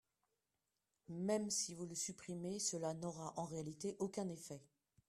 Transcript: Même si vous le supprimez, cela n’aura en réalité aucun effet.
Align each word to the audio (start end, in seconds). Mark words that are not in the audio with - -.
Même 1.09 1.51
si 1.51 1.75
vous 1.75 1.85
le 1.85 1.93
supprimez, 1.93 2.57
cela 2.57 2.95
n’aura 2.95 3.35
en 3.37 3.43
réalité 3.45 3.95
aucun 3.99 4.27
effet. 4.29 4.59